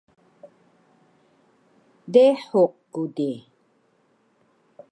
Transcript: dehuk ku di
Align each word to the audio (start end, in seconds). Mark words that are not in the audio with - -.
dehuk 2.13 2.73
ku 2.93 3.01
di 3.15 3.31